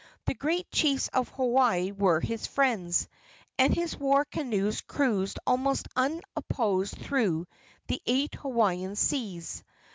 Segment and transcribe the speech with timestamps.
[0.25, 3.07] The great chiefs of Hawaii were his friends,
[3.59, 7.47] and his war canoes cruised almost unopposed throughout
[7.85, 9.63] the eight Hawaiian seas.